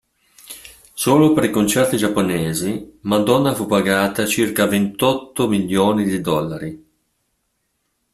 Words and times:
Solo 0.95 1.31
per 1.33 1.43
i 1.43 1.51
concerti 1.51 1.95
giapponesi, 1.95 2.97
Madonna 3.01 3.53
fu 3.53 3.67
pagata 3.67 4.25
circa 4.25 4.65
ventotto 4.65 5.47
milioni 5.47 6.05
di 6.05 6.19
dollari. 6.21 6.85